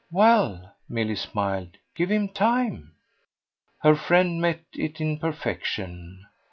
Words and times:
"Well," 0.09 0.77
Milly 0.89 1.15
smiled, 1.15 1.77
"give 1.93 2.09
him 2.09 2.29
time." 2.29 2.93
Her 3.83 3.95
friend 3.95 4.41
met 4.41 4.63
it 4.73 4.99
in 4.99 5.19
perfection. 5.19 6.25